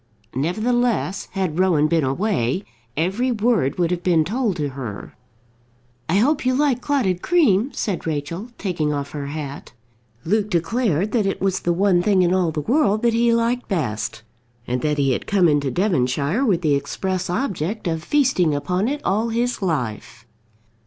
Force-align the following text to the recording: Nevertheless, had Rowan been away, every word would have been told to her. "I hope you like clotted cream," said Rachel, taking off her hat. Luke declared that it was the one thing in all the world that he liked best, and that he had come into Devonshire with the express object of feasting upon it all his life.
Nevertheless, 0.33 1.27
had 1.33 1.59
Rowan 1.59 1.87
been 1.87 2.03
away, 2.03 2.63
every 2.97 3.31
word 3.31 3.77
would 3.77 3.91
have 3.91 4.01
been 4.01 4.25
told 4.25 4.55
to 4.55 4.69
her. 4.69 5.15
"I 6.09 6.15
hope 6.15 6.43
you 6.43 6.55
like 6.55 6.81
clotted 6.81 7.21
cream," 7.21 7.71
said 7.71 8.07
Rachel, 8.07 8.47
taking 8.57 8.91
off 8.91 9.11
her 9.11 9.27
hat. 9.27 9.73
Luke 10.25 10.49
declared 10.49 11.11
that 11.11 11.27
it 11.27 11.39
was 11.39 11.59
the 11.59 11.71
one 11.71 12.01
thing 12.01 12.23
in 12.23 12.33
all 12.33 12.49
the 12.49 12.61
world 12.61 13.03
that 13.03 13.13
he 13.13 13.31
liked 13.31 13.67
best, 13.69 14.23
and 14.65 14.81
that 14.81 14.97
he 14.97 15.11
had 15.11 15.27
come 15.27 15.47
into 15.47 15.69
Devonshire 15.69 16.43
with 16.45 16.61
the 16.61 16.73
express 16.73 17.29
object 17.29 17.85
of 17.85 18.03
feasting 18.03 18.55
upon 18.55 18.87
it 18.87 19.01
all 19.05 19.29
his 19.29 19.61
life. 19.61 20.25